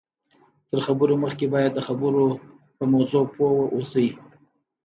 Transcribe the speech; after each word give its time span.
تر 0.69 0.79
خبرو 0.85 1.13
مخکې 1.23 1.45
باید 1.53 1.71
د 1.75 1.79
خبرو 1.87 2.23
په 2.77 2.83
موضوع 2.93 3.23
پوه 3.33 3.49
واوسئ 3.55 4.07